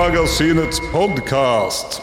[0.00, 1.98] Filmmagasinets podkast.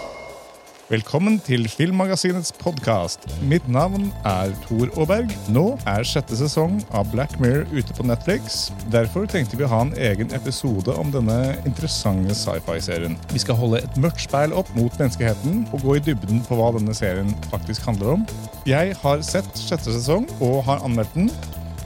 [0.92, 3.26] Velkommen til Filmmagasinets podkast.
[3.50, 5.34] Mitt navn er Tor Aaberg.
[5.50, 8.68] Nå er sjette sesong av Black Mirror ute på Netflix.
[8.94, 13.18] Derfor tenkte vi å ha en egen episode om denne interessante sci-fi-serien.
[13.34, 16.70] Vi skal holde et mørkt speil opp mot menneskeheten og gå i dybden på hva
[16.78, 18.30] denne serien faktisk handler om.
[18.70, 21.34] Jeg har sett sjette sesong og har anmeldt den.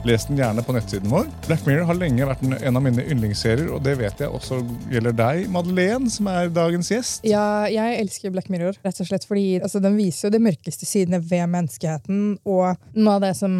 [0.04, 1.28] Les den gjerne på nettsiden vår.
[1.46, 4.58] Black Mirror har lenge vært en av mine yndlingsserier, og det vet jeg også
[4.90, 7.22] gjelder deg, Madeleine, som er dagens gjest.
[7.28, 10.88] Ja, jeg elsker Black Mirror, rett og slett fordi altså, den viser jo de mørkeste
[10.90, 12.24] sidene ved menneskeheten.
[12.42, 13.56] Og noe av det som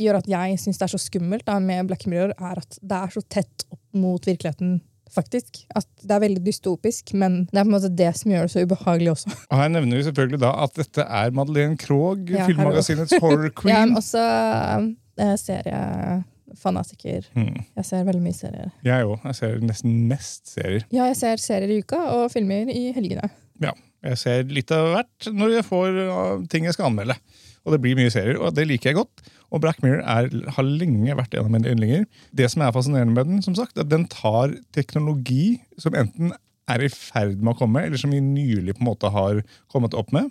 [0.00, 3.00] gjør at jeg syns det er så skummelt da, med Black Mirror, er at det
[3.00, 4.82] er så tett opp mot virkeligheten.
[5.10, 5.64] faktisk.
[5.74, 8.52] At Det er veldig dystopisk, men det er på en måte det som gjør det
[8.52, 9.32] så ubehagelig også.
[9.50, 13.72] Og her nevner vi selvfølgelig da at dette er Madeleine Krogh, Ja, filmmagasinets horror queen.
[13.74, 14.22] ja, men også
[15.18, 17.22] seriefanatiker.
[17.34, 17.58] Mm.
[17.76, 18.70] Jeg ser veldig mye serier.
[18.86, 19.18] Jeg òg.
[19.24, 20.82] Jeg ser nesten mest serier.
[20.94, 23.26] Ja, jeg ser serier i uka og filmer i helgene.
[23.60, 23.72] Ja,
[24.06, 27.16] jeg ser litt av hvert når jeg får uh, ting jeg skal anmelde.
[27.66, 29.16] Og det blir mye serier, og det liker jeg godt.
[29.52, 30.24] Og Black Mirror er,
[30.56, 32.02] har lenge vært en av mine yndlinger.
[32.32, 36.32] Det som er fascinerende med den, som sagt, er at den tar teknologi som enten
[36.70, 39.96] er i ferd med å komme, eller som vi nylig på en måte har kommet
[39.98, 40.30] opp med,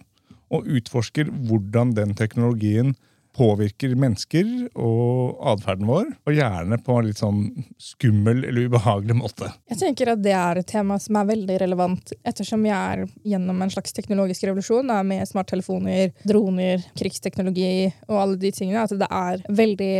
[0.49, 2.95] og utforsker hvordan den teknologien
[3.39, 7.41] påvirker mennesker og atferden vår, og gjerne på en litt sånn
[7.79, 9.51] skummel eller ubehagelig måte.
[9.71, 13.61] Jeg tenker at Det er et tema som er veldig relevant, ettersom vi er gjennom
[13.63, 18.83] en slags teknologisk revolusjon da, med smarttelefoner, droner, krigsteknologi og alle de tingene.
[18.83, 19.93] At det er veldig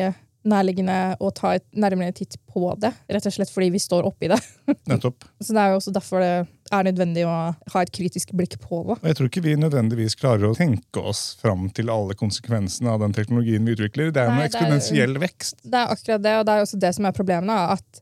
[0.49, 4.29] nærliggende å ta et nærmere titt på det, rett og slett fordi vi står oppi
[4.31, 4.39] det.
[4.89, 5.27] Nettopp.
[5.43, 6.33] Så Det er jo også derfor det
[6.72, 7.36] er nødvendig å
[7.73, 8.98] ha et kritisk blikk på det.
[9.09, 13.16] Jeg tror ikke vi nødvendigvis klarer å tenke oss fram til alle konsekvensene av den
[13.16, 14.12] teknologien vi utvikler.
[14.13, 15.63] Det er en Nei, jo- eksponentiell vekst.
[15.63, 17.74] Det er akkurat det, og det er også det som er problemet.
[17.79, 18.02] at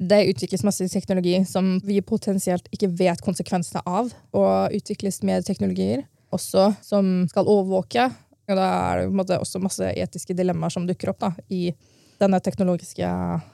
[0.00, 6.06] det utvikles masse teknologi som vi potensielt ikke vet konsekvensene av, og utvikles mer teknologier
[6.32, 8.06] også som skal overvåke.
[8.48, 11.32] Og da er det på en måte også masse etiske dilemmaer som dukker opp da,
[11.50, 11.74] i
[12.20, 13.10] denne teknologiske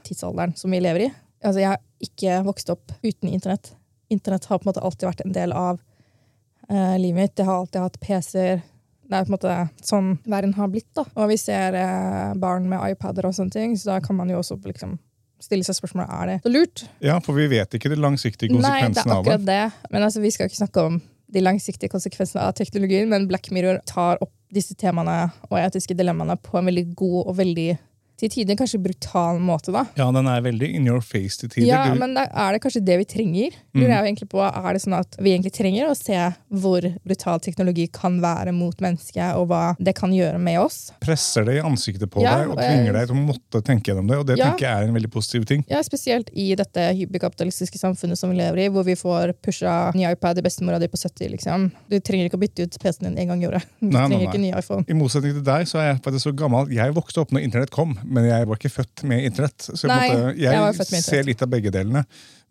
[0.06, 1.10] tidsalderen som vi lever i.
[1.42, 3.72] Altså, jeg har ikke vokst opp uten internett.
[4.12, 5.80] Internett har på en måte alltid vært en del av
[6.68, 7.38] eh, livet mitt.
[7.38, 8.62] Jeg har alltid hatt PC-er.
[9.06, 9.56] Det er på en måte
[9.86, 10.88] sånn verden har blitt.
[10.98, 11.06] da.
[11.14, 14.40] Og vi ser eh, barn med iPader og sånne ting, så da kan man jo
[14.42, 14.96] også liksom
[15.42, 16.86] stille seg spørsmålet er det så lurt.
[17.04, 19.36] Ja, for vi vet ikke de langsiktige konsekvensene av det.
[19.36, 19.92] Nei, det er akkurat det.
[19.92, 20.96] Men altså, vi skal ikke snakke om
[21.34, 26.38] de langsiktige konsekvensene av teknologien, men Black Mirror tar opp disse temaene og etiske dilemmaene
[26.40, 27.70] på en veldig god og veldig
[28.16, 29.72] til tider kanskje brutal måte.
[29.72, 29.84] da.
[29.96, 31.66] Ja, den er veldig in your face til tider.
[31.68, 33.50] Ja, Du- men da er det kanskje det vi trenger?
[33.74, 33.80] Mm.
[33.82, 36.80] Lurer jeg jo egentlig på, Er det sånn at vi egentlig trenger å se hvor
[37.04, 40.92] brutal teknologi kan være mot mennesket, og hva det kan gjøre med oss?
[41.00, 43.82] presser det i ansiktet på Ja, deg og tvinger jeg- deg til å måtte tenke
[43.92, 44.16] gjennom det.
[44.18, 44.44] Og det Ja.
[44.50, 45.64] tenker jeg er en veldig positiv ting.
[45.68, 50.04] Ja, Spesielt i dette hyperkapitalistiske samfunnet som vi lever i, hvor vi får pusha ny
[50.10, 51.28] iPad i bestemora di på 70.
[51.30, 51.70] liksom.
[51.90, 53.64] Du trenger ikke å bytte ut PC-en din en gang i året.
[53.80, 54.32] Du Nei, nei, trenger nei.
[54.32, 54.84] ikke ny iPhone.
[54.88, 56.68] I motsetning til deg så er jeg faktisk så gammel.
[56.72, 59.66] Jeg vokste opp når internett kom, men jeg var ikke født med internett.
[59.66, 62.04] Så jeg, Nei, måtte, jeg jeg, ser litt av begge delene.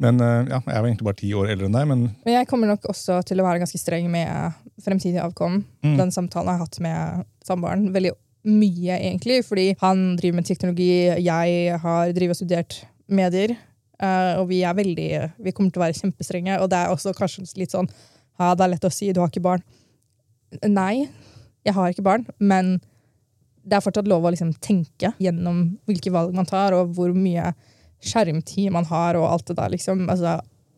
[0.03, 1.87] Men eh, ja, jeg var egentlig bare ti år eldre enn deg.
[1.91, 5.61] Men Men jeg kommer nok også til å være ganske streng med fremtidig avkom.
[5.85, 5.95] Mm.
[6.01, 7.87] Den samtalen jeg har hatt med samboeren.
[7.95, 8.11] Veldig
[8.45, 10.89] mye, egentlig, fordi han driver med teknologi,
[11.25, 12.75] jeg har drivet og studert
[13.07, 13.55] medier.
[13.99, 15.09] eh, og vi er veldig
[15.41, 17.87] Vi kommer til å være kjempestrenge, og det er også kanskje litt sånn
[18.37, 19.63] Ja, det er lett å si, du har ikke barn.
[20.67, 21.07] Nei,
[21.65, 22.81] jeg har ikke barn, men
[23.65, 27.53] det er fortsatt lov å liksom tenke gjennom hvilke valg man tar, og hvor mye
[28.05, 29.69] skjermtid man har, og alt det der.
[29.73, 30.05] liksom.
[30.11, 30.35] Altså,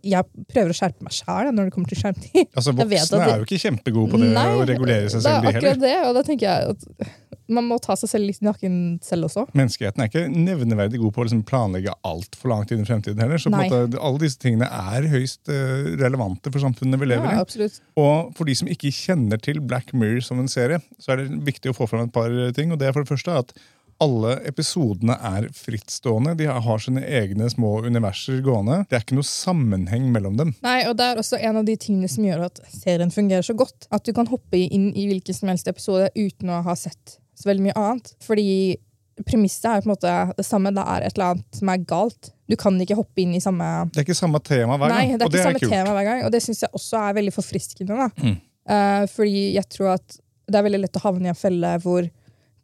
[0.08, 2.46] jeg prøver å skjerpe meg sjæl når det kommer til skjermtid.
[2.56, 5.50] altså, voksne det- er jo ikke kjempegode på det Nei, å regulere seg selv, Det
[5.56, 7.10] er akkurat det, og da tenker jeg at
[7.48, 8.76] man må ta seg selv litt i nakken
[9.06, 9.46] selv også.
[9.58, 13.22] Menneskeheten er ikke nevneverdig god på å liksom planlegge alt for langt inn i fremtiden
[13.24, 13.42] heller.
[13.42, 17.40] Så på måte, alle disse tingene er høyst eh, relevante for samfunnet vi lever Ja,
[17.40, 17.46] i.
[17.48, 17.80] absolutt.
[18.00, 21.42] Og for de som ikke kjenner til Black Mirror som en serie, så er det
[21.48, 22.72] viktig å få fram et par ting.
[22.72, 23.56] og det er for det første at
[24.04, 26.36] alle episodene er frittstående.
[26.38, 28.84] De har sine egne små universer gående.
[28.90, 30.52] Det er ikke noe sammenheng mellom dem.
[30.62, 33.56] Nei, og Det er også en av de tingene som gjør at serien fungerer så
[33.58, 33.88] godt.
[33.90, 37.50] At du kan hoppe inn i hvilken som helst episode uten å ha sett så
[37.50, 38.12] veldig mye annet.
[38.26, 38.50] Fordi
[39.26, 40.74] premisset er på en måte det samme.
[40.76, 42.32] Det er et eller annet som er galt.
[42.48, 44.98] Du kan ikke hoppe inn i samme Det er ikke samme tema hver gang.
[44.98, 46.74] Nei, det er og ikke det samme er tema hver gang, og det syns jeg
[46.78, 48.12] også er veldig forfriskende.
[48.22, 48.38] Mm.
[48.68, 52.08] Uh, fordi jeg tror at det er veldig lett å havne i en felle hvor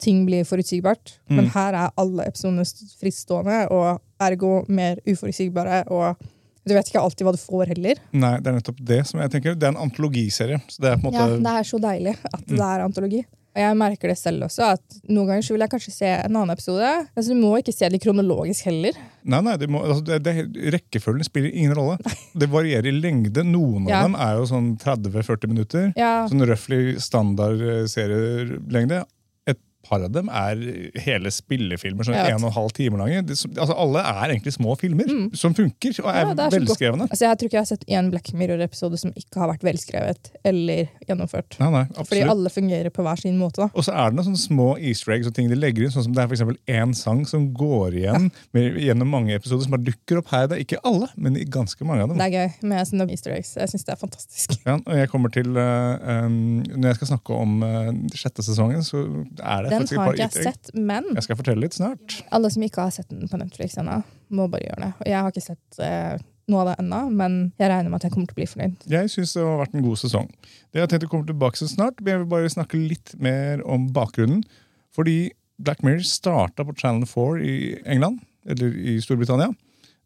[0.03, 1.17] ting blir forutsigbart.
[1.29, 1.35] Mm.
[1.39, 2.65] Men her er alle episodene
[2.99, 5.83] frittstående, og ergo mer uforutsigbare.
[5.93, 6.23] Og
[6.63, 7.99] du vet ikke alltid hva du får heller.
[8.15, 9.55] Nei, Det er nettopp det som jeg tenker.
[9.59, 10.59] Det er en antologiserie.
[10.71, 13.23] Så det er på en måte Ja, Det er så deilig at det er antologi.
[13.53, 16.35] Og jeg merker det selv også, at noen ganger så vil jeg kanskje se en
[16.39, 16.87] annen episode.
[17.13, 18.97] Altså, Du må ikke se det kronologisk heller.
[19.29, 20.33] Nei, nei, det må, altså, det, det,
[20.73, 21.99] Rekkefølgen spiller ingen rolle.
[22.33, 23.43] Det varierer i lengde.
[23.45, 23.99] Noen Ja.
[24.01, 25.91] av dem er jo sånn 30-40 minutter.
[25.99, 29.03] Ja, Sånn røftlig standard eh, serielengde.
[29.83, 30.61] Par av dem er
[31.03, 33.21] hele spillefilmer, sånn Jeg en og en halv time lange.
[33.27, 36.37] De, altså, alle er egentlig små filmer som funker og er, Mm.
[36.37, 37.07] Ja, er velskrevne.
[37.09, 40.31] altså Jeg tror ikke jeg har sett én Black Mirror-episode som ikke har vært velskrevet
[40.45, 41.57] eller gjennomført.
[41.59, 43.61] Nei, nei, Fordi alle fungerer på hver sin måte.
[43.65, 43.69] da.
[43.75, 45.91] Og så er det noen sånne små easter eggs og ting de legger inn.
[45.91, 49.75] Sånn som det er for én sang som går igjen med, gjennom mange episoder, som
[49.75, 50.47] bare dukker opp her.
[50.47, 52.17] Det er ikke alle, men ganske mange av dem.
[52.17, 53.53] Det er gøy med sånne easter eggs.
[53.59, 54.55] Jeg syns det er fantastisk.
[54.65, 58.83] Ja, og jeg kommer til, uh, um, Når jeg skal snakke om uh, sjette sesongen,
[58.85, 59.03] så
[59.43, 62.19] er det Den har ikke jeg sett, men Jeg skal fortelle litt snart.
[62.31, 64.01] alle som ikke har sett den på Netflix ennå,
[64.33, 64.91] må bare gjøre det.
[65.01, 66.17] Og jeg har ikke sett eh,
[66.51, 68.75] noe av det ennå, men jeg regner med at jeg kommer til å bli fornøyd.
[68.91, 70.27] Jeg syns det har vært en god sesong.
[70.73, 73.13] Det Jeg har tenkt å komme tilbake til snart, men jeg vil bare snakke litt
[73.19, 74.43] mer om bakgrunnen.
[74.93, 75.31] Fordi
[75.63, 77.55] Black Mirror starta på Channel 4 i
[77.85, 79.53] England, eller i Storbritannia.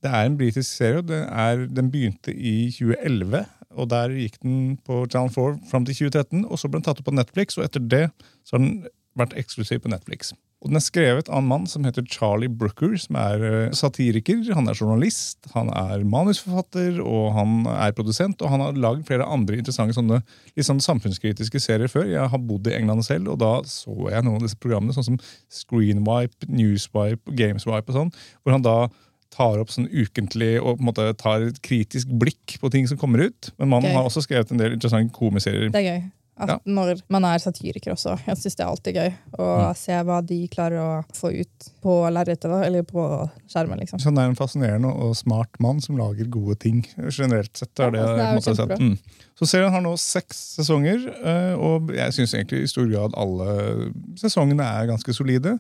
[0.04, 1.00] Det er en britisk serie.
[1.02, 3.46] og det er, Den begynte i 2011,
[3.78, 6.46] og der gikk den på Channel 4 fram til 2013.
[6.46, 8.04] og Så ble den tatt opp på Netflix, og etter det
[8.46, 8.86] så har den
[9.20, 10.34] vært eksklusiv på Netflix.
[10.64, 14.40] Og Den er skrevet av en mann som heter Charlie Brooker, som er eh, satiriker.
[14.58, 18.42] Han er journalist, han er manusforfatter og han er produsent.
[18.42, 20.24] Og han har lagd flere andre interessante sånne,
[20.58, 22.10] sånn samfunnskritiske serier før.
[22.10, 25.12] Jeg har bodd i England selv, og da så jeg noen av disse programmene, sånn
[25.12, 25.22] som
[25.54, 28.80] Screenwipe, Newswipe, Gameswipe og sånn, hvor han da
[29.38, 32.98] tar opp sånn ukentlig og på en måte tar et kritisk blikk på ting som
[32.98, 33.52] kommer ut.
[33.60, 33.98] Men mannen Gøy.
[34.00, 35.70] har også skrevet en del interessante komiserier.
[35.70, 36.06] Det er gøy.
[36.40, 36.58] At Ja.
[36.66, 38.18] Når man er satiriker også.
[38.28, 39.76] Jeg syns det er alltid gøy å Mm.
[39.76, 43.80] se hva de klarer å få ut på lerretet, eller på skjermen.
[43.80, 44.00] liksom.
[44.00, 46.86] Så han er en fascinerende og smart mann som lager gode ting.
[47.10, 48.80] Generelt sett er det, Ja, det er en jo sett.
[48.80, 48.98] Mm.
[49.40, 53.92] Så serien har nå seks sesonger, eh, og jeg syns egentlig i stor grad alle
[54.16, 55.60] sesongene er ganske solide.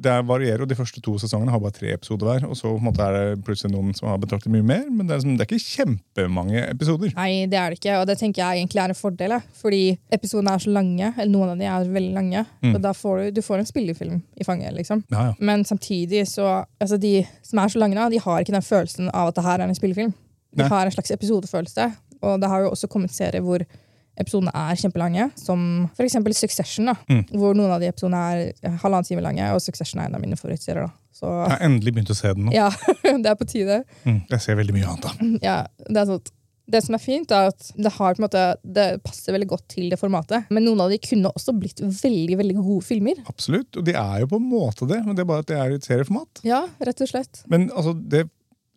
[0.00, 2.44] Det er varierer, og De første to sesongene har bare tre episoder hver.
[2.48, 5.18] og så måte er det plutselig noen som har betraktet mye mer, men det er,
[5.18, 7.10] liksom, det er ikke kjempemange episoder.
[7.16, 9.34] Nei, det er det ikke, og det tenker jeg egentlig er en fordel.
[9.58, 9.80] Fordi
[10.14, 12.74] episodene er så lange, eller noen av de er veldig lange, Mm.
[12.74, 14.72] og da får du, du får en spillefilm i fanget.
[14.74, 15.02] liksom.
[15.10, 15.34] Ja, ja.
[15.40, 19.10] Men samtidig så altså De som er så lange, nå, de har ikke den følelsen
[19.12, 20.12] av at det her er en spillefilm.
[20.54, 20.68] De Nei.
[20.68, 21.92] har en slags episodefølelse.
[22.22, 23.62] Og det har jo også kommet serier hvor
[24.20, 25.60] episodene er kjempelange, som
[25.96, 26.16] f.eks.
[26.38, 26.86] Succession.
[26.92, 27.24] da, Mm.
[27.38, 28.22] Hvor noen av de episodene
[28.64, 30.90] er halvannen time lange, og Succession er en av mine favorittserier.
[31.18, 32.52] Så Jeg har endelig begynt å se den nå.
[32.54, 32.68] ja,
[33.02, 33.82] det er på tide.
[34.04, 34.20] Mm.
[34.30, 35.06] Jeg ser veldig mye annet.
[35.08, 35.30] da.
[35.48, 35.56] Ja,
[35.88, 36.22] det, er sånn,
[36.68, 39.98] det som er fint, er at det, har, måte, det passer veldig godt til det
[39.98, 40.46] formatet.
[40.52, 43.22] Men noen av de kunne også blitt veldig veldig gode filmer.
[43.30, 43.70] Absolutt.
[43.80, 45.74] Og de er jo på en måte det, men det er bare at det er
[45.78, 46.42] et serieformat.
[46.46, 47.42] Ja, rett og slett.
[47.48, 48.26] Men altså, det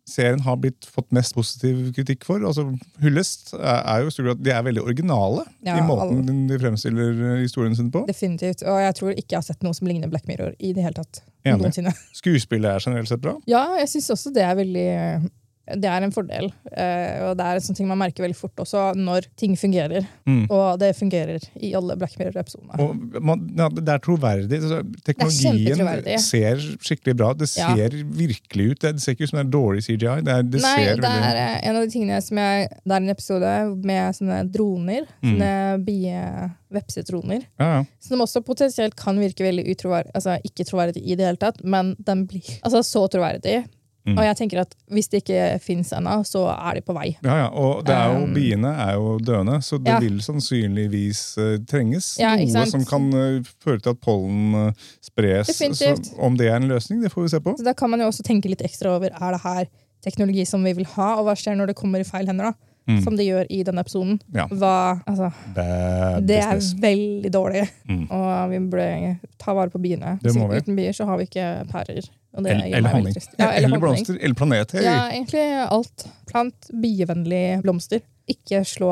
[0.08, 2.64] serien har blitt fått mest positiv kritikk for, altså
[3.02, 7.90] hyllest, er jo at de er veldig originale Ja, i måten de fremstiller historien sin
[7.94, 8.04] på.
[8.08, 8.64] Definitivt.
[8.66, 10.98] Og jeg tror ikke jeg har sett noe som ligner Black Mirror i det hele
[10.98, 11.22] tatt.
[11.46, 11.62] Enig.
[11.62, 11.94] Noensinne.
[12.14, 13.36] Skuespillet er generelt sett bra.
[13.50, 14.88] Ja, jeg syns også det er veldig
[15.78, 16.50] det er en fordel.
[16.72, 20.04] Eh, og det er en sånn ting man merker veldig fort også når ting fungerer.
[20.28, 20.44] Mm.
[20.52, 22.76] Og det fungerer i alle Black Mirror-episodene.
[23.56, 24.60] Ja, det er troverdig.
[25.06, 27.32] Teknologien Teknologien er ser skikkelig bra.
[27.34, 27.74] Det Ja.
[27.74, 28.80] ser virkelig ut.
[28.80, 29.98] Det, det ser ikke ut som det er dårlig CGI.
[30.24, 32.92] Det, er, det Nei, ser det er eh, en av de tingene som jeg Det
[32.92, 33.52] er en episode
[33.84, 35.06] med sånne droner.
[35.22, 35.28] Mm.
[35.32, 35.52] Sånne
[35.86, 36.24] bie
[36.72, 37.42] vepsetroner.
[37.60, 37.84] ja, ja.
[38.02, 40.10] Som også potensielt kan virke veldig utroverdig.
[40.16, 43.62] Altså ikke troverdig i det hele tatt, men den blir altså så troverdig.
[44.02, 44.16] Mm.
[44.18, 47.12] Og jeg tenker at hvis det ikke fins ennå, så er de på vei.
[47.22, 50.00] Ja, ja, og det er jo, Um, biene er jo døende, så det ja.
[50.02, 55.52] vil sannsynligvis uh, trenges Ja, noe som kan uh, føre til at pollen uh, spres.
[55.54, 57.54] Så om det er en løsning, det får vi se på.
[57.58, 59.70] Så da kan man jo også tenke litt ekstra over er det her
[60.02, 62.68] teknologi som vi vil ha, og hva skjer når det kommer i feil hender, da?
[62.90, 62.96] Mm.
[63.04, 64.16] Som det gjør i denne episoden.
[64.34, 64.48] Ja.
[64.50, 68.08] Hva, altså, det er veldig dårlig, Mm.
[68.10, 70.16] og vi burde ta vare på biene.
[70.26, 72.10] Uten bier så har vi ikke pærer.
[72.36, 73.14] Eller, honning.
[73.38, 74.18] Ja, eller eller blomster.
[74.20, 74.74] Eller planet.
[74.74, 76.06] Ja, egentlig alt.
[76.30, 78.00] Plant bievennlig blomster.
[78.30, 78.88] Ikke slå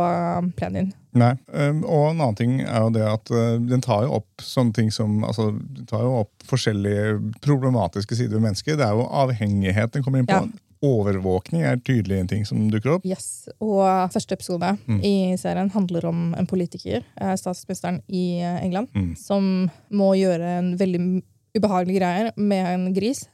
[0.59, 0.91] plenen din.
[1.17, 1.33] Nei.
[1.51, 4.75] Um, og en annen ting er jo det at uh, den tar jo opp sånne
[4.77, 8.79] ting som altså, Den tar jo opp forskjellige problematiske sider ved mennesket.
[8.79, 10.39] Det er jo avhengighet den kommer inn på.
[10.45, 10.67] Ja.
[10.87, 13.05] Overvåkning er tydelig en ting som dukker opp.
[13.05, 13.49] Yes.
[13.61, 13.83] Og
[14.15, 15.01] første episode Mm.
[15.05, 19.15] i serien handler om en politiker, eh, statsministeren i England, Mm.
[19.17, 21.23] som må gjøre en veldig
[21.57, 23.27] ubehagelig greier med en gris.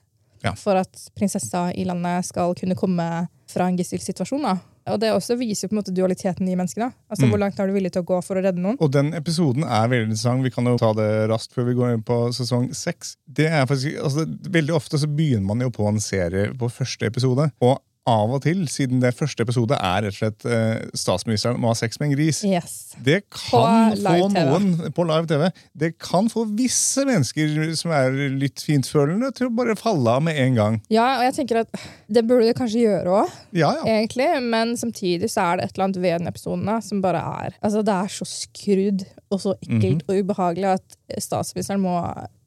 [0.45, 0.53] Ja.
[0.59, 4.43] For at prinsessa i landet skal kunne komme fra en gisselsituasjon.
[4.43, 4.59] da.
[4.93, 6.85] Og det også viser jo på en måte dualiteten i mennesket.
[6.85, 6.91] da.
[7.11, 7.31] Altså Mm.
[7.31, 8.77] Hvor langt er du villig til å gå for å redde noen?
[8.81, 10.45] Og den episoden er veldig interessant.
[10.45, 13.17] Vi kan jo ta det raskt før vi går inn på sesong seks.
[13.37, 17.51] Altså, veldig ofte så begynner man jo på en serie på første episode.
[17.61, 21.73] Og av og til, siden det første episode er rett og slett eh, statsministeren må
[21.73, 22.43] ha sex med en gris.
[22.47, 22.77] Yes.
[23.03, 28.63] Det kan få noen på live TV Det kan få visse mennesker som er litt
[28.63, 30.79] fintfølende, til å bare falle av med en gang.
[30.93, 31.75] Ja, og jeg tenker at
[32.07, 33.99] det burde det kanskje gjøre òg, Ja, ja.
[33.99, 34.29] egentlig.
[34.47, 37.83] Men samtidig så er det et eller annet ved den episoden som bare er Altså,
[37.87, 39.03] det er så skrudd
[39.35, 41.97] og så ekkelt og ubehagelig at statsministeren må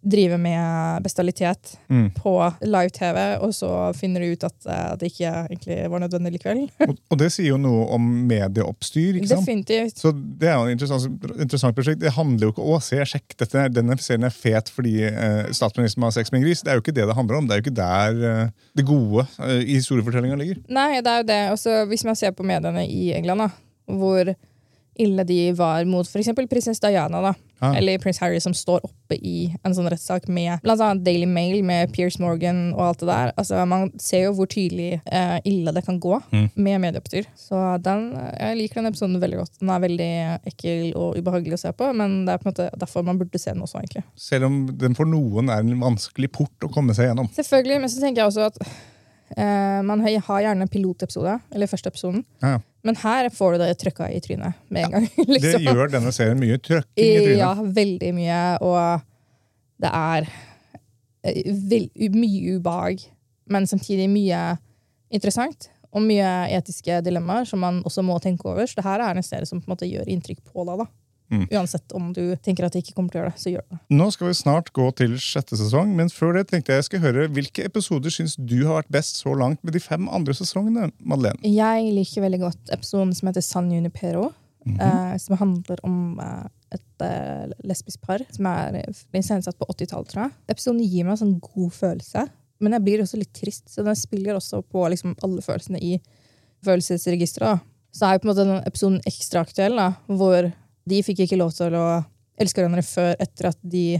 [0.01, 2.12] drive med bestialitet Mm.
[2.15, 6.62] på live-TV, og så finner du ut at eh, det ikke egentlig var nødvendig likevel.
[6.89, 9.18] Og, og det sier jo noe om medieoppstyr.
[9.20, 9.44] ikke sant?
[9.46, 9.98] Definitivt.
[10.00, 12.00] Så Det er jo et interessant, interessant prosjekt.
[12.00, 16.08] Det handler jo ikke å se, sjekk, dette, denne serien er fet fordi eh, statsministeren
[16.08, 16.62] har sex med en gris.
[16.63, 17.48] Det er jo ikke det det handler om.
[17.50, 20.62] Det er jo ikke der eh, det gode eh, i historiefortellinga ligger.
[20.70, 21.41] Nei, det er jo det.
[21.58, 23.50] Også hvis man ser på mediene i England, da,
[24.00, 24.32] hvor
[25.00, 26.29] ille de var mot f.eks.
[26.50, 27.74] prinsesse Diana, da, Ah.
[27.75, 30.94] eller prins Harry, som står oppe i en sånn rettssak med bl.a.
[30.96, 33.34] Daily Mail, med Piers Morgan og alt det der.
[33.38, 36.46] Altså, Man ser jo hvor tydelig eh, ille det kan gå Mm.
[36.56, 37.25] med medieoppstyr.
[37.36, 39.60] Så den, jeg liker den episoden veldig godt.
[39.60, 40.10] Den er veldig
[40.53, 43.38] ekkel og ubehagelig å se på, men det er på en måte derfor man burde
[43.39, 44.03] se den også, egentlig.
[44.15, 47.27] Selv om den for noen er en vanskelig port å komme seg gjennom.
[47.36, 48.58] Selvfølgelig, men så tenker jeg også at
[49.38, 52.24] eh, man har gjerne pilotepisode, eller første episoden.
[52.41, 52.60] Ja.
[52.88, 55.07] Men her får du det trøkka i trynet med en gang.
[55.17, 55.65] Det liksom.
[55.67, 57.41] gjør denne serien mye trøkking i trynet.
[57.41, 58.43] Ja, veldig mye.
[58.63, 59.03] Og
[59.83, 60.29] det er
[61.27, 63.03] eh, mye ubehag,
[63.51, 64.39] men samtidig mye
[65.12, 65.69] interessant.
[65.89, 68.67] Og mye etiske dilemmaer som man også må tenke over.
[68.69, 70.83] Så det her er en serie som på en måte gjør inntrykk på deg.
[70.83, 70.88] da.
[71.29, 71.45] Mm.
[71.53, 73.79] Uansett om du tenker at de ikke kommer til å gjøre det, så gjør det.
[73.93, 77.03] Nå skal vi snart gå til sjette sesong, men før det tenkte jeg jeg skal
[77.05, 80.89] høre hvilke episoder syns du har vært best så langt med de fem andre sesongene,
[81.00, 81.41] Madeleine?
[81.45, 84.31] Jeg liker veldig godt episoden som heter San Junipero.
[84.79, 90.25] eh, som handler om eh, et eh, lesbisk par som er iscenesatt på 80-tallet, tror
[90.25, 90.36] jeg.
[90.51, 92.25] Episoden gir meg en sånn god følelse,
[92.59, 93.69] men jeg blir også litt trist.
[93.71, 95.95] Så den spiller også på liksom, alle følelsene i
[96.65, 97.63] følelsesregisteret.
[97.95, 99.88] Så er jo på en måte den episoden ekstra aktuell, da,
[100.19, 100.51] hvor
[100.89, 101.88] de fikk ikke lov til å
[102.39, 104.00] elske hverandre før etter at de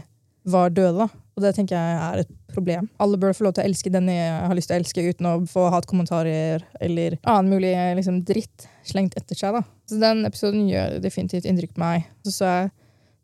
[0.50, 1.06] var døde.
[1.06, 1.08] da.
[1.36, 2.90] Og det tenker jeg er et problem.
[3.00, 5.30] Alle bør få lov til å elske den de har lyst til å elske, uten
[5.30, 9.56] å få hatkommentarer eller annen mulig liksom, dritt slengt etter seg.
[9.56, 9.64] da.
[9.90, 12.10] Så den episoden gjør definitivt inntrykk på meg.
[12.26, 12.72] Så så jeg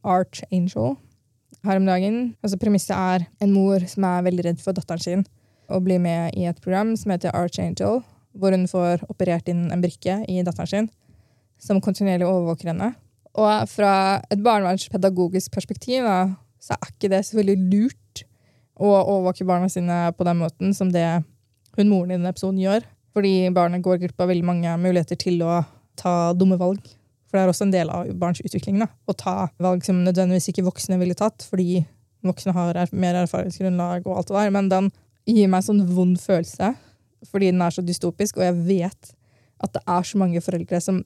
[0.05, 0.95] Archangel
[1.65, 2.19] her om dagen.
[2.43, 5.25] Altså Premisset er en mor som er veldig redd for datteren sin,
[5.71, 8.03] og blir med i et program som heter Archangel,
[8.35, 10.89] hvor hun får operert inn en brikke i datteren sin,
[11.57, 12.93] som kontinuerlig overvåker henne.
[13.35, 13.93] Og fra
[14.31, 16.07] et barnevernspedagogisk perspektiv
[16.63, 18.25] så er ikke det så veldig lurt
[18.75, 21.07] å overvåke barna sine på den måten som det
[21.75, 22.85] hun moren i denne episoden gjør.
[23.15, 25.61] Fordi barnet går glipp av veldig mange muligheter til å
[25.99, 26.81] ta dumme valg.
[27.27, 28.79] For det er også en del av barns utvikling.
[28.83, 28.89] Da.
[29.07, 31.85] Å ta valg som nødvendigvis ikke voksne ville tatt, fordi
[32.25, 34.53] voksne har er mer erfaringsgrunnlag og alt det der.
[34.55, 34.91] Men den
[35.27, 36.73] gir meg en sånn vond følelse,
[37.31, 39.15] fordi den er så dystopisk, og jeg vet
[39.63, 41.01] at det er så mange foreldre som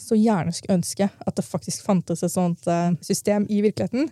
[0.00, 4.08] så gjerne skulle ønske at det faktisk fantes et sånt eh, system i virkeligheten.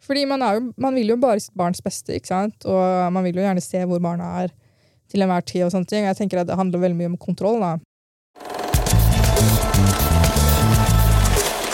[0.00, 2.64] Fordi man, er jo, man vil jo bare sitt barns beste, ikke sant?
[2.70, 4.52] og man vil jo gjerne se hvor barna er
[5.10, 5.64] til enhver tid.
[5.66, 6.04] og sånne ting.
[6.06, 7.60] Jeg tenker at Det handler veldig mye om kontroll.
[7.60, 7.78] da.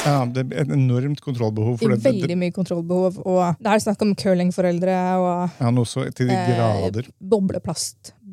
[0.04, 1.78] Ja, det er et enormt kontrollbehov.
[1.80, 3.22] For det, det, Veldig mye kontrollbehov.
[3.24, 7.08] Og det er snakk om curlingforeldre og ja, noe så til de Eh, grader.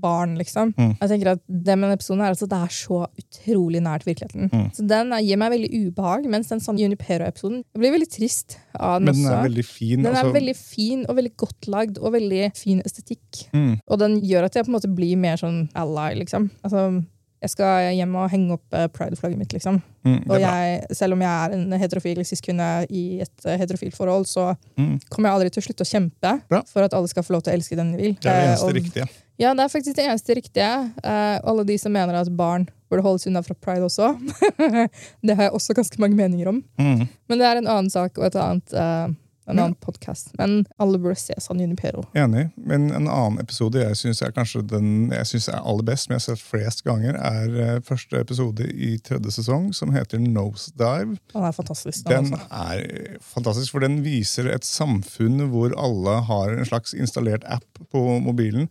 [0.01, 0.73] Bobleplastbarn, liksom.
[0.77, 0.95] Mm.
[0.99, 4.49] Jeg tenker at Det med denne episoden er altså, det er så utrolig nært virkeligheten.
[4.51, 4.65] Mm.
[4.75, 9.05] Så Den gir meg veldig ubehag, mens den sånn Junipero-episoden blir veldig trist av den,
[9.05, 9.37] Men den også.
[9.39, 10.01] er veldig fin.
[10.03, 13.47] Den er altså, veldig fin og veldig godt lagd og veldig fin estetikk.
[13.53, 16.49] mm, Og den gjør at jeg på en måte blir mer sånn ally, liksom.
[16.63, 17.03] Altså,
[17.41, 19.81] jeg skal hjem og henge opp eh, pride-flagget mitt, liksom.
[20.05, 23.95] mm, Og er jeg, selv om jeg er en heterofil cis-kvinne i et eh, heterofilt
[23.97, 24.99] forhold, så Mm.
[25.09, 26.61] kommer jeg aldri til å slutte å kjempe Bra.
[26.67, 28.13] for at alle skal få lov til å elske den de vil.
[28.21, 29.09] Det er det Eh, eneste og- riktige.
[29.41, 30.69] Ja, det er faktisk det eneste riktige.
[31.01, 34.11] Uh, alle de som mener at barn burde holdes unna fra pride også.
[35.25, 36.61] det har jeg også ganske mange meninger om.
[36.77, 37.07] Mm.
[37.29, 39.09] Men det er en annen sak og et annet, uh,
[39.49, 39.65] en Ja.
[39.81, 40.29] podkast.
[40.37, 42.03] Men alle burde se San Junipero.
[42.15, 42.51] Enig.
[42.55, 46.19] Men en annen episode jeg syns er kanskje den jeg synes er aller best, men
[46.19, 51.17] jeg har sett flest ganger, er eh, første episode i tredje sesong, som heter Nosedive.
[51.33, 52.05] Den er fantastisk.
[52.07, 57.43] Den, Den er fantastisk, for den viser et samfunn hvor alle har en slags installert
[57.49, 58.69] app på mobilen.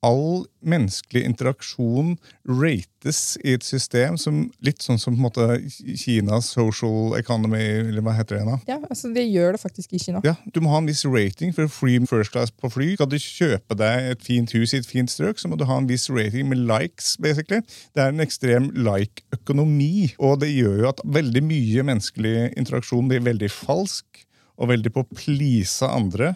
[0.00, 2.14] All menneskelig interaksjon
[2.48, 5.46] rates i et system som litt sånn som på en måte
[6.00, 8.56] Kinas social economy, eller hva heter det nå?
[8.68, 10.22] Ja, altså Det gjør det faktisk i Kina.
[10.24, 12.94] Ja, Du må ha en viss rating for free first class på fly.
[12.96, 15.76] Skal du kjøpe deg et fint hus i et fint strøk, så må du ha
[15.76, 17.16] en viss rating med likes.
[17.20, 17.60] basically.
[17.94, 23.20] Det er en ekstrem like-økonomi, og det gjør jo at veldig mye menneskelig interaksjon blir
[23.20, 24.24] veldig falsk
[24.60, 26.34] og veldig på å please andre.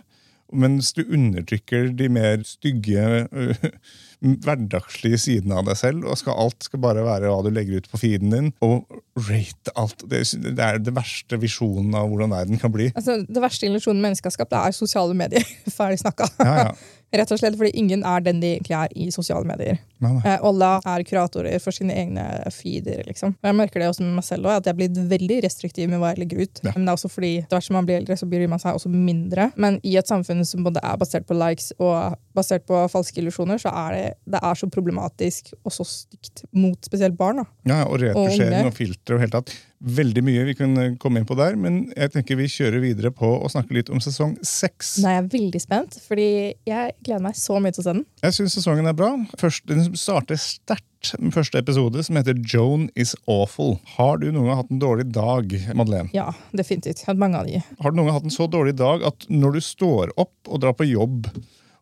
[0.54, 3.68] Mens du undertrykker de mer stygge, øh,
[4.44, 6.06] hverdagslige sidene av deg selv.
[6.08, 8.50] og skal Alt skal bare være hva du legger ut på feeden din.
[8.64, 8.86] Og
[9.28, 10.06] rate alt.
[10.10, 12.90] Det, er det verste visjonen av hvordan verden kan bli.
[12.94, 15.44] Altså, det verste illusjonen mennesket har skapt, er sosiale medier.
[15.78, 16.30] Ferdig snakka.
[16.40, 16.76] Ja, ja.
[17.14, 19.78] Rett og slett fordi ingen er den de egentlig er i sosiale medier.
[20.02, 20.22] Nei, nei.
[20.26, 23.04] Eh, alle er kuratorer for sine egne feeder.
[23.08, 23.36] liksom.
[23.38, 25.90] Og Jeg merker det også med meg selv, også, at jeg er blitt veldig restriktiv
[25.92, 26.62] med hva jeg legger ut.
[26.64, 26.72] Ja.
[26.74, 28.78] Men det er også fordi etter hvert som man blir eldre, så bryr man seg
[28.78, 29.50] også mindre.
[29.60, 33.60] Men i et samfunn som både er basert på likes og basert på falske illusjoner,
[33.62, 37.42] så er det, det er så problematisk og så stygt mot spesielt barn.
[37.42, 37.46] da.
[37.70, 39.54] Ja, og retusjering og, og filter og helt tatt.
[39.84, 43.10] Veldig mye vi kan eh, komme inn på der, men jeg tenker vi kjører videre
[43.12, 44.94] på å snakke litt om sesong seks.
[45.02, 46.28] jeg er jeg veldig spent, fordi
[46.68, 48.04] jeg gleder meg så mye til å se den.
[48.24, 49.10] Jeg syns sesongen er bra.
[49.40, 53.76] Først, den starter sterkt med første episode, som heter Joan is awful.
[53.98, 56.08] Har du noen gang hatt en dårlig dag, Madeleine?
[56.16, 57.02] Ja, definitivt.
[57.02, 57.60] Jeg har hatt mange av de.
[57.60, 60.64] Har du noen gang hatt en så dårlig dag at når du står opp og
[60.64, 61.28] drar på jobb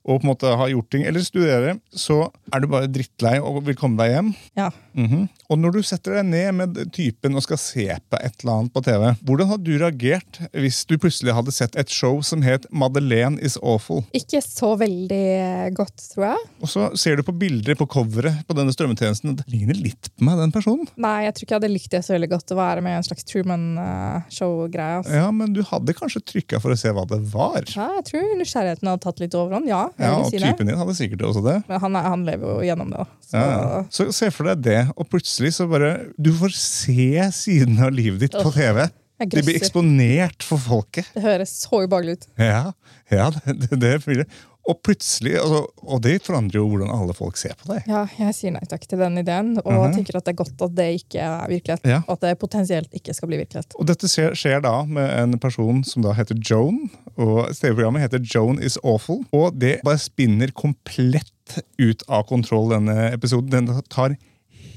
[0.02, 3.60] og på en måte har gjort ting, eller studerer, så er du bare drittlei og
[3.68, 4.32] vil komme deg hjem?
[4.58, 4.70] Ja.
[4.98, 5.28] Mhm.
[5.50, 8.72] Og når du setter deg ned med typen og skal se på et eller annet
[8.72, 12.64] på TV, hvordan hadde du reagert hvis du plutselig hadde sett et show som het
[12.70, 14.04] Madeleine is awful?
[14.16, 16.46] Ikke så veldig godt, tror jeg.
[16.62, 20.24] Og så ser du på bilder på coveret på denne strømmetjenesten, det ligner litt på
[20.28, 20.86] meg, den personen.
[20.96, 23.06] Nei, jeg tror ikke jeg hadde likt det så veldig godt å være med en
[23.10, 24.96] slags Truman-show-greie.
[25.02, 25.12] altså.
[25.18, 27.60] Ja, men du hadde kanskje trykka for å se hva det var.
[27.74, 29.68] Ja, jeg tror nysgjerrigheten hadde tatt litt overhånd.
[29.70, 31.58] Ja, Ja, og si typen din hadde sikkert også det.
[31.68, 33.06] Men han, han lever jo gjennom det.
[33.28, 33.82] Så Ja, ja.
[33.92, 38.20] Så se for deg det, og plutselig så bare Du får se sidene av livet
[38.20, 38.86] ditt på TV.
[39.22, 41.06] Det De blir eksponert for folket.
[41.14, 42.24] Det høres så ubehagelig ut.
[42.42, 42.72] Ja,
[43.10, 44.26] ja det, det, det.
[44.62, 47.82] Og plutselig, altså, og det forandrer jo hvordan alle folk ser på deg.
[47.90, 49.94] Ja, jeg sier nei takk til den ideen, og Mhm.
[49.96, 51.82] tenker at det er godt at det ikke er virkelighet.
[51.86, 51.98] Ja.
[52.06, 53.74] Og at det potensielt ikke skal bli virkelighet.
[53.78, 58.22] Og dette skjer, skjer da med en person som da heter Joan, og TV-programmet heter
[58.22, 59.24] Joan is awful.
[59.32, 63.50] Og det bare spinner komplett ut av kontroll, denne episoden.
[63.50, 64.14] Den tar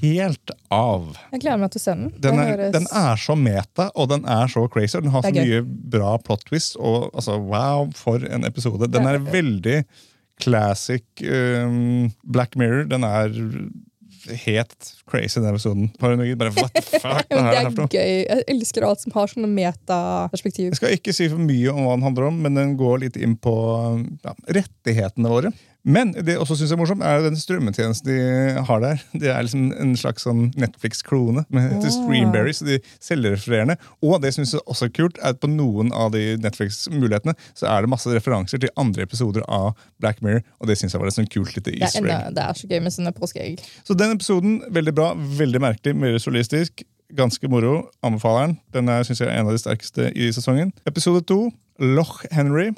[0.02, 1.08] helt av.
[1.32, 2.10] Jeg gleder meg til se den.
[2.22, 4.98] Den er, høres- den er så meta, og den er så crazy.
[5.02, 5.62] Den har så mye
[5.96, 6.76] bra plot twist.
[6.76, 8.88] Og altså, wow, for en episode.
[8.92, 9.82] Den er veldig
[10.42, 12.84] classic um, Black Mirror.
[12.92, 13.32] Den er
[14.46, 15.88] helt crazy, den episoden.
[16.00, 16.36] Paranoid.
[16.38, 17.28] Bare, what the fuck?
[17.30, 18.26] Det er gøy.
[18.26, 20.72] Jeg elsker alt som har sånne metaperspektiv.
[20.72, 23.18] Jeg skal ikke si for mye om hva den handler om, men den går litt
[23.20, 23.54] inn på
[24.26, 25.52] ja, rettighetene våre.
[25.86, 29.02] Men det jeg også synes er morsomt, er den strømmetjenesten de har der.
[29.14, 31.94] Det er liksom en slags sånn Netflix-klone med heter Ah.
[31.94, 33.76] Streamberry, så de selvrefererende.
[34.02, 37.68] Og det synes jeg også er kult, er at på noen av de Netflix-mulighetene så
[37.70, 41.12] er det masse referanser til andre episoder av Black Mirror, og det synes jeg var
[41.12, 42.34] et sånn kult lite i easter egg.
[42.34, 43.62] det er så gøy med sånne påskeegg.
[43.86, 46.82] Så den episoden, veldig bra, veldig merkelig, mer solistisk.
[47.14, 47.84] Ganske moro.
[48.02, 48.56] Anbefaler den.
[48.74, 50.72] Den er synes jeg, en av de sterkeste i sesongen.
[50.90, 52.72] Episode to, Loch Henry,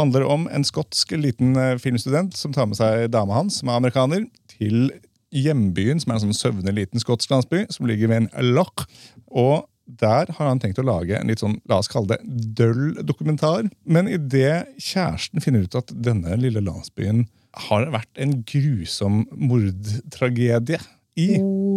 [0.00, 3.80] handler om en skotsk liten eh, filmstudent som tar med seg dama hans, som er
[3.80, 4.90] amerikaner, til
[5.30, 8.86] hjembyen, som er en sånn søvnig liten skotsk landsby, som ligger ved en loch.
[9.30, 9.66] Og
[10.00, 12.20] der har han tenkt å lage en litt sånn, la oss kalle det,
[12.58, 13.68] døll dokumentar.
[13.84, 17.26] Men idet kjæresten finner ut at denne lille landsbyen
[17.66, 20.78] har vært en grusom mordtragedie
[21.18, 21.69] i, Oh,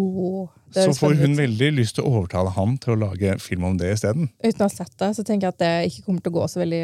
[0.74, 3.92] så får hun veldig lyst til å overtale han til å lage film om det
[3.94, 4.30] isteden.
[4.42, 6.48] Uten å ha sett det, så tenker jeg at det ikke kommer til å gå
[6.50, 6.82] så veldig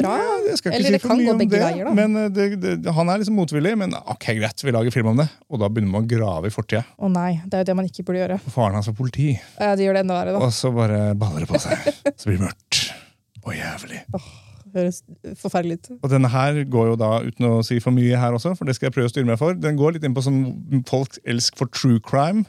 [0.00, 0.12] bra.
[0.20, 1.94] Ja, jeg skal ikke Eller si det kan gå begge veier, da.
[1.96, 3.74] Men eh, det, det, han er liksom motvillig.
[3.80, 5.28] Men ok, greit, vi lager film om det.
[5.48, 6.84] Og da begynner man å grave i fortida.
[6.98, 8.40] Å nei, det er jo det man ikke burde gjøre.
[8.46, 9.32] Faren hans var politi.
[9.56, 10.44] Ja, Det gjør det enda verre, da.
[10.44, 11.92] Og så bare baller det på seg.
[12.20, 12.82] Så blir det mørkt
[13.44, 14.04] og jævlig.
[14.16, 14.32] Oh
[14.74, 15.00] høres
[15.38, 15.90] forferdelig ut.
[16.02, 18.76] Og denne her går jo da, uten å si for mye her også, for det
[18.76, 20.42] skal jeg prøve å styre meg for, den går litt inn på sånn
[20.90, 22.44] folks elsk for true crime.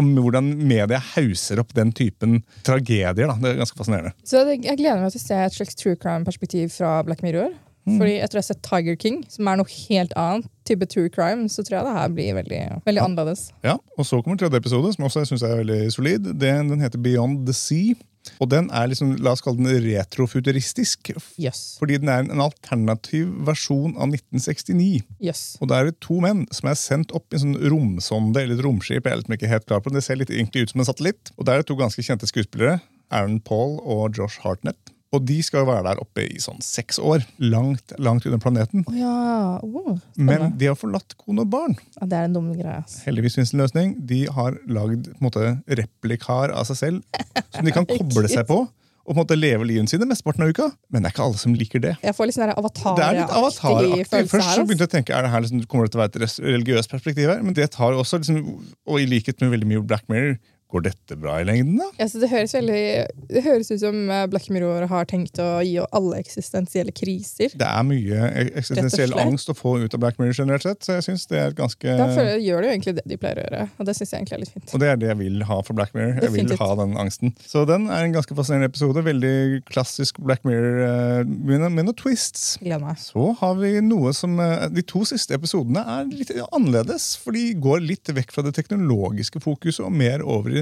[0.00, 3.28] Om hvordan media hauser opp den typen tragedier.
[3.28, 3.34] da.
[3.36, 4.14] Det er ganske fascinerende.
[4.24, 7.52] Så jeg gleder meg til å se et slags true crime-perspektiv fra Black Mirror.
[7.82, 7.96] Mm.
[7.98, 11.48] Fordi etter å ha sett Tiger King, som er noe helt annet, type true crime,
[11.50, 13.48] så tror jeg det her blir veldig, veldig annerledes.
[13.66, 16.30] Ja, Og så kommer tredje episode, som også jeg synes er veldig solid.
[16.40, 17.98] Den, den heter Beyond the Sea.
[18.42, 21.12] Og den er liksom, la oss kalle den retrofuturistisk.
[21.40, 21.76] yes.
[21.80, 25.02] Fordi den er en alternativ versjon av 1969.
[25.22, 25.42] Yes.
[25.60, 28.58] Og da er det to menn som er sendt opp i en sånn romsonde eller
[28.58, 29.04] et romskip.
[29.04, 30.90] jeg er liksom ikke helt klar på Det Det ser litt egentlig ut som en
[30.90, 31.30] satellitt.
[31.38, 32.80] Og der er det to ganske kjente skuespillere.
[33.12, 34.91] Aaron Paul og Josh Hartnett.
[35.12, 37.24] Og de skal jo være der oppe i sånn seks år.
[37.38, 38.84] Langt, langt under planeten.
[38.96, 39.58] Ja.
[39.60, 41.76] Oh, Men de har forlatt kone og barn.
[42.00, 42.06] ja.
[42.08, 42.78] Det er en dum greie.
[43.04, 43.92] Heldigvis finnes det en løsning.
[44.08, 47.20] De har lagd måte, replikar av seg selv
[47.52, 48.62] som de kan koble seg på.
[49.02, 50.68] Og på en måte leve livet sine mesteparten av uka.
[50.94, 51.96] Men det er ikke alle som liker det.
[52.06, 54.04] Jeg får litt sånn avataraktig.
[54.30, 54.54] Først her.
[54.54, 56.36] så begynte jeg å tenke er det her liksom, kommer det til å være et
[56.46, 58.38] religiøst perspektiv her, men det tar også, liksom,
[58.86, 60.36] og i likhet med veldig mye Black Mirror,
[60.72, 61.86] Går dette bra i lengden, da?
[62.00, 62.82] Ja, så det, høres veldig,
[63.28, 67.52] det høres ut som eh, Black Mirror har tenkt å gi alle eksistensielle kriser.
[67.60, 69.28] Det er mye eksistensiell Rett og slett.
[69.28, 71.58] angst å få ut av Black Mirror generelt sett, så jeg synes det er et
[71.58, 72.06] ganske Da
[72.40, 74.42] gjør det jo egentlig det de pleier å gjøre, og det syns jeg egentlig er
[74.46, 74.72] litt fint.
[74.72, 76.22] Og det er det jeg vil ha for Black Mirror.
[76.24, 77.34] Jeg vil ha den angsten.
[77.44, 79.04] Så den er en ganske fascinerende episode.
[79.10, 79.36] Veldig
[79.68, 82.56] klassisk Black Mirror eh, med, med noen twists.
[83.04, 87.50] Så har vi noe som eh, De to siste episodene er litt annerledes, for de
[87.60, 90.61] går litt vekk fra det teknologiske fokuset og mer over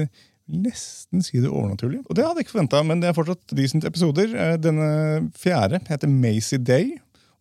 [0.51, 2.03] nesten si det overnaturlige.
[2.07, 4.33] Og det hadde jeg ikke forventa, men det er fortsatt decent episoder.
[4.35, 4.87] Eh, Denne
[5.37, 6.95] fjerde heter Macy Day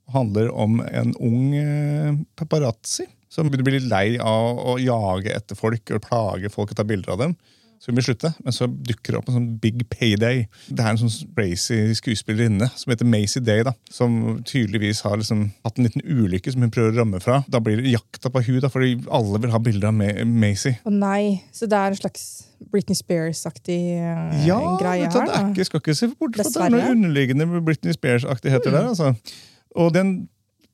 [0.09, 4.77] og handler om en ung eh, paparazzi som begynner å bli litt lei av å
[4.83, 7.37] jage etter folk og plage folk og ta bilder av dem.
[7.81, 10.43] Så hun vil slutte, men så dukker det opp en sånn big payday.
[10.69, 15.47] Det er en sånn crazy skuespillerinne som heter Macy Day, da, som tydeligvis har liksom
[15.65, 17.39] hatt en liten ulykke som hun prøver å rømme fra.
[17.49, 20.75] Da blir det jakta på hun da, fordi alle vil ha bilder av Ma- Macy.
[20.85, 22.27] Å nei, så det er en slags
[22.71, 25.33] Britney Spears-aktig uh, Ja, greie vet du, her?
[25.41, 26.53] er ikke, skal ikke se bort fra det.
[26.53, 28.91] det er noe underliggende Britney Spears-aktigheter der.
[28.93, 29.15] altså.
[29.81, 30.13] Og den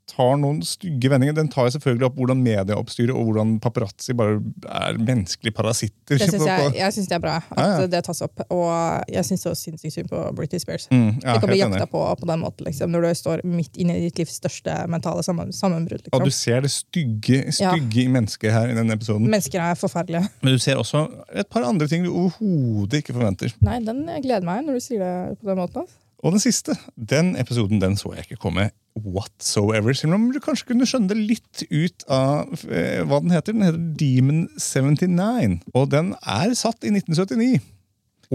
[0.07, 1.35] tar noen stygge vendinger.
[1.35, 4.37] Den tar selvfølgelig opp hvordan medieoppstyret og hvordan paparazzi bare
[4.71, 6.19] er menneskelige parasitter.
[6.21, 7.89] Det syns jeg, jeg synes det er bra at Ja, ja.
[7.91, 8.45] det tas opp.
[8.55, 8.71] Og
[9.13, 10.87] jeg syns så sinnssykt synd på Britney Spears.
[10.95, 13.77] Mm, ja, du kan bli jakta på på den måten liksom, når du står midt
[13.83, 16.07] inne i ditt livs største mentale sammen, sammenbrudd.
[16.13, 16.25] Og Liksom.
[16.31, 19.27] du ser det stygge, stygge i mennesket her i denne episoden.
[19.29, 20.29] Mennesker er forferdelige.
[20.43, 23.53] Men du ser også et par andre ting du overhodet ikke forventer.
[23.67, 25.83] Nei, den gleder meg når du sier det på den måten.
[25.83, 25.99] altså.
[26.27, 29.95] Og den siste, den episoden den så jeg ikke komme whatsoever.
[29.95, 33.55] Selv om du kanskje kunne skjønne det litt ut av eh, hva den heter.
[33.55, 35.61] Den heter Demon 79.
[35.77, 37.61] Og den er satt i 1979.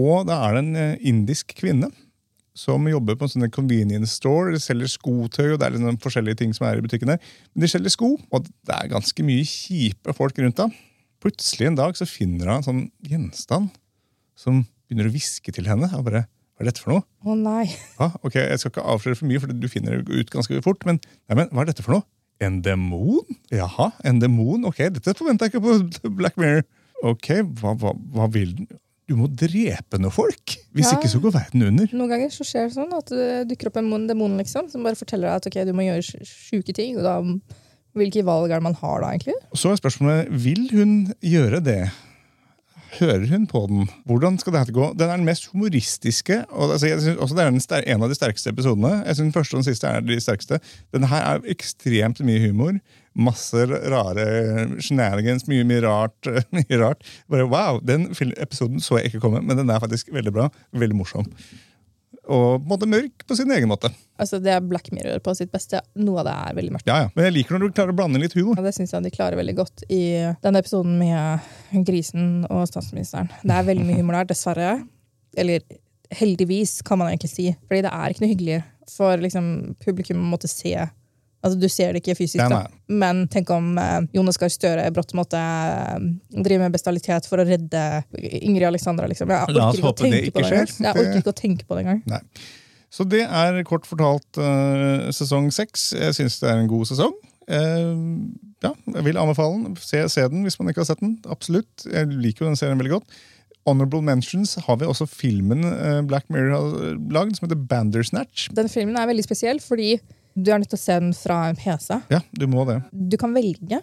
[0.00, 1.90] Og da er det en eh, indisk kvinne
[2.56, 4.54] som jobber på en sånn convenience store.
[4.54, 7.20] De selger skotøy, og det er liksom forskjellige ting som er i butikken der.
[7.52, 10.68] Men de selger sko, og det er ganske mye kjipe folk rundt da.
[11.22, 13.72] Plutselig en dag så finner hun en sånn gjenstand
[14.38, 15.88] som begynner å hviske til henne.
[15.96, 16.26] Og bare,
[16.62, 17.02] hva er dette for noe?
[17.26, 17.64] Å nei.
[17.98, 20.84] Ja, ok, Jeg skal ikke avsløre for mye, for du finner det ut ganske fort.
[20.86, 22.06] Men, nei, men hva er dette for noe?
[22.42, 23.26] En demon?
[23.54, 24.64] Jaha, en demon?
[24.70, 26.62] Ok, dette forventa jeg ikke på Black Mirror.
[27.02, 28.70] Ok, hva, hva, hva vil den?
[29.10, 30.54] Du må drepe noen folk!
[30.72, 30.94] Hvis Ja.
[30.96, 31.90] ikke så går verden under.
[31.92, 34.86] Noen ganger så skjer det sånn at det dukker opp en mon- demon liksom, som
[34.86, 36.94] bare forteller deg at okay, du må gjøre sj- sjuke ting.
[36.96, 37.16] Og da,
[37.98, 39.34] hvilke valg er det man har da, egentlig?
[39.58, 41.80] Så er spørsmålet, vil hun gjøre det?
[42.98, 43.86] Hører hun på den?
[44.04, 44.90] Hvordan skal dette gå?
[44.98, 46.42] Den er den mest humoristiske.
[46.50, 47.44] og altså, jeg synes også Det
[47.78, 49.02] er en av de sterkeste episodene.
[49.06, 50.58] Jeg synes første og den siste er de sterkeste.
[50.92, 52.76] Den her er ekstremt mye humor.
[53.14, 56.30] Masse rare shenanigans, mye, mye rart.
[56.56, 57.02] mye rart.
[57.30, 60.48] Bare wow, Den episoden så jeg ikke komme, men den er faktisk veldig bra.
[60.72, 61.28] Veldig morsom.
[62.32, 63.90] Og på en måte mørk på sin egen måte.
[64.20, 65.82] Altså, Det er Black Mirror på sitt beste.
[66.00, 66.88] Noe av det er veldig mørkt.
[66.88, 67.10] Ja, ja.
[67.14, 68.56] Men jeg liker når du klarer å blande litt humor.
[68.56, 70.02] Ja, det syns jeg de klarer veldig godt i
[70.44, 73.30] denne episoden med grisen og statsministeren.
[73.42, 74.72] Det er veldig mye humor der, dessverre.
[75.36, 75.64] Eller
[76.12, 77.50] heldigvis, kan man egentlig si.
[77.68, 78.58] Fordi det er ikke noe hyggelig
[78.92, 79.46] for liksom,
[79.84, 80.74] publikum å måtte se
[81.42, 82.82] Altså, Du ser det ikke fysisk, Nei, da.
[83.02, 86.04] men tenk om eh, Jonas Gahr Støre brått måtte eh,
[86.38, 87.82] drive med bestialitet for å redde
[88.14, 89.08] Ingrid Alexandra.
[89.10, 89.32] Liksom.
[89.32, 90.74] Jeg orker ikke å håpe det tenke ikke på det skjer.
[90.86, 92.22] Jeg orker ikke å tenke på det engang.
[92.92, 95.90] Så det er kort fortalt eh, sesong seks.
[95.96, 97.14] Jeg syns det er en god sesong.
[97.50, 97.92] Eh,
[98.62, 99.76] ja, jeg vil anbefale den.
[99.82, 101.16] Se, se den hvis man ikke har sett den.
[101.32, 101.86] Absolutt.
[101.88, 103.20] Jeg liker jo den serien veldig godt.
[103.66, 108.48] Honorable Mentions har vi også filmen eh, Black Mirror har lagd, som heter Bandersnatch.
[108.56, 109.94] Den filmen er veldig spesiell fordi
[110.36, 112.00] du er nødt til å se den fra en PC.
[112.12, 112.80] Ja, du må det.
[112.92, 113.82] Du kan velge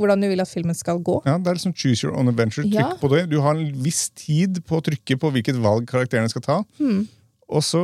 [0.00, 1.18] hvordan du vil at filmen skal gå.
[1.28, 2.64] Ja, det er liksom Choose your own adventure.
[2.64, 2.90] Trykk Ja.
[2.96, 3.26] på det.
[3.28, 6.62] Du har en viss tid på å trykke på hvilket valg karakterene skal ta.
[6.78, 7.02] Hmm.
[7.50, 7.80] Og så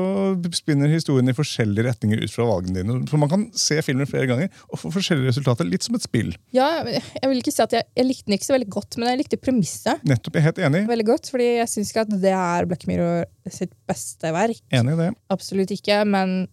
[0.54, 3.00] spinner historien i forskjellige retninger ut fra valgene dine.
[3.10, 5.66] For man kan se filmen flere ganger og få forskjellige resultater.
[5.68, 6.30] Litt som et spill.
[6.54, 9.10] Ja, jeg vil ikke si at jeg, jeg likte den ikke så veldig godt, men
[9.10, 10.84] jeg likte premisset Nettopp, jeg er helt enig.
[10.86, 11.30] veldig godt.
[11.34, 14.62] fordi jeg syns ikke at det er Black Mirror sitt beste verk.
[14.72, 15.10] Enig i det.
[15.34, 16.46] Absolutt ikke, men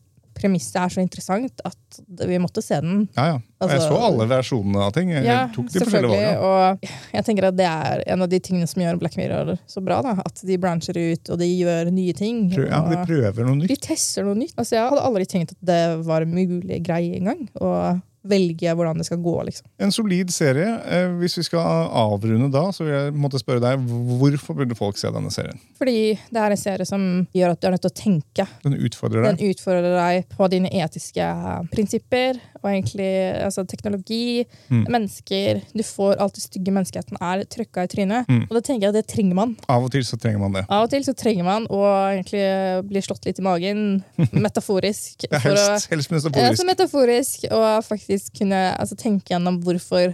[0.43, 3.07] premisset er så interessant at vi måtte se den.
[3.15, 3.39] Ja, ja.
[3.63, 5.09] Og jeg Altså- så alle versjonene av ting.
[5.13, 6.39] Jeg Ja, tok de forskjellige selvfølgelig.
[6.41, 6.83] valgene.
[6.83, 9.83] Og jeg tenker at det er en av de tingene som gjør Black Mirror så
[9.83, 10.01] bra.
[10.03, 12.49] da, At de brancher ut, og de gjør nye ting.
[12.51, 13.67] Prøv, ja, de prøver noe nytt.
[13.69, 14.53] de tester noe nytt.
[14.57, 17.47] Altså, jeg hadde aldri tenkt at det var en mulig greie engang.
[17.61, 19.33] Å velge hvordan det skal gå.
[19.49, 19.65] liksom.
[19.79, 20.67] En solid serie.
[20.87, 21.59] Eh, hvis vi skal
[21.91, 25.59] avrunde da, så vil jeg måtte spørre deg hvorfor burde folk se denne serien?
[25.77, 25.95] Fordi
[26.31, 27.03] det er en serie som
[27.35, 28.47] gjør at du er nødt til å tenke.
[28.63, 29.37] Den utfordrer deg?
[29.41, 31.27] Den utfordrer deg på dine etiske
[31.73, 33.09] prinsipper og egentlig
[33.43, 34.85] altså, teknologi, Mm.
[34.89, 35.61] mennesker.
[35.75, 38.27] Du får alt det stygge menneskeheten er trøkka i trynet.
[38.29, 38.43] Mm.
[38.49, 39.55] Og det tenker jeg det trenger man.
[39.69, 40.63] Av og til så trenger man det.
[40.69, 41.81] Av og til så trenger man å
[42.13, 42.43] egentlig
[42.87, 44.03] bli slått litt i magen,
[44.47, 45.25] metaforisk.
[45.29, 46.63] Er for å- helst, metaforisk.
[46.63, 50.13] Ja, metaforisk, og faktisk kunne altså, tenke gjennom hvorfor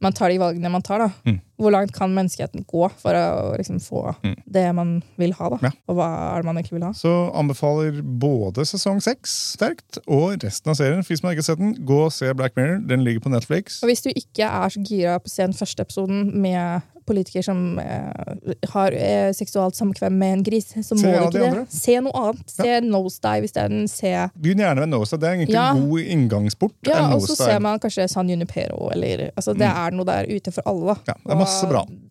[0.00, 1.04] man tar de valgene man tar.
[1.04, 1.10] da.
[1.28, 1.40] Mm.
[1.60, 4.14] Hvor langt kan menneskeheten gå for å liksom, få
[4.46, 5.50] det man vil ha?
[5.54, 5.58] da?
[5.68, 5.72] Ja.
[5.90, 6.92] Og hva er det man egentlig vil ha?
[6.96, 11.04] Så anbefaler både sesong seks sterkt og resten av serien.
[11.06, 12.80] Hvis man ikke har sett den, gå og se Black Mirror.
[12.88, 13.82] Den ligger på Netflix.
[13.84, 17.42] Og hvis du ikke er så gira på å se den første episoden med politiker
[17.42, 21.62] som eh, har eh, seksualt samkvem med en gris, så Se må du ikke det.
[21.74, 22.52] Se noe annet.
[22.52, 23.80] Se Nosedive isteden.
[23.90, 25.18] Se Begynn gjerne med nosedive.
[25.24, 25.64] Det er egentlig Ja.
[25.74, 26.76] en god inngangsport.
[26.86, 30.52] Ja, og så ser man kanskje San Junipero, eller altså, Det er noe der ute
[30.54, 30.94] for alle.
[30.94, 31.10] da.
[31.10, 31.49] Ja, det er masse.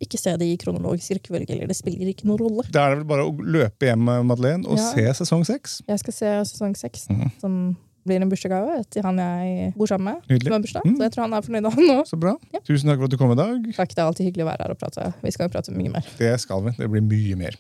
[0.02, 2.66] Ikke se det i kronologisk rekkefølge, eller det spiller ikke noen rolle.
[2.72, 4.92] Da er det vel bare å løpe hjem med Madeleine og Ja.
[4.94, 5.82] se sesong seks.
[5.88, 7.32] Jeg skal se sesong seks, Mhm.
[7.40, 10.24] som blir en bursdagsgave til han jeg bor sammen med.
[10.30, 10.44] Nydelig.
[10.48, 10.96] Som har bursdag, Mm.
[10.98, 12.06] Så jeg tror han er fornøyd nå.
[12.08, 12.38] Så bra.
[12.54, 12.60] Ja.
[12.66, 13.64] Tusen takk for at du kom i dag.
[13.76, 15.14] Takk, Det er alltid hyggelig å være her og prate.
[15.22, 16.04] Vi skal jo prate mye mer.
[16.18, 16.72] Det skal vi.
[16.72, 17.56] Det blir mye mer.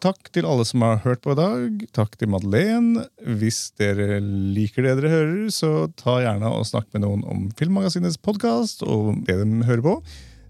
[0.00, 1.86] Takk til alle som har hørt på i dag.
[1.92, 3.06] Takk til Madeleine.
[3.24, 8.16] Hvis dere liker det dere hører, så ta gjerne og snakk med noen om Filmmagasinets
[8.16, 10.02] podkast og det de hører på.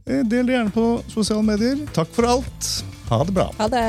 [0.06, 1.84] Eh, Del det gjerne på sosiale medier.
[1.94, 2.70] Takk for alt.
[3.10, 3.48] Ha det bra.
[3.58, 3.86] Ha det!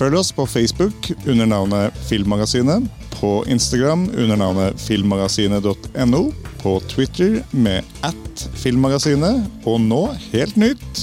[0.00, 2.86] Følg oss på Facebook under navnet Filmmagasinet,
[3.20, 6.22] på Instagram under navnet filmmagasinet.no,
[6.62, 10.00] på Twitter med at filmmagasinet, og nå,
[10.32, 11.02] helt nytt,